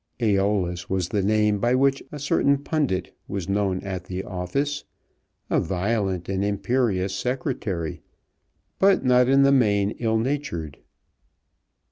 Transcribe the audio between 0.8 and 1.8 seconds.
was the name by